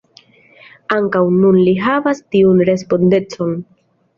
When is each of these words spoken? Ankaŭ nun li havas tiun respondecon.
Ankaŭ 0.95 1.21
nun 1.35 1.59
li 1.67 1.75
havas 1.83 2.25
tiun 2.37 2.65
respondecon. 2.71 3.55